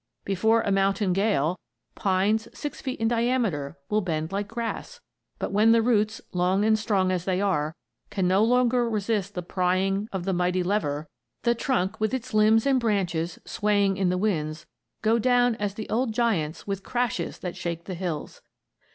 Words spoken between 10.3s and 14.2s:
mighty lever the trunk with its limbs and branches swaying in the